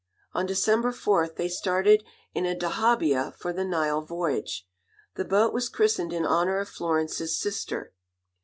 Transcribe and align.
On 0.33 0.47
December 0.47 0.91
4 0.91 1.27
they 1.37 1.47
started 1.47 2.03
in 2.33 2.43
a 2.47 2.55
dahabiah 2.55 3.31
for 3.35 3.53
the 3.53 3.63
Nile 3.63 4.01
voyage. 4.01 4.67
The 5.13 5.25
boat 5.25 5.53
was 5.53 5.69
christened 5.69 6.11
in 6.11 6.25
honour 6.25 6.57
of 6.57 6.69
Florence's 6.69 7.37
sister. 7.39 7.93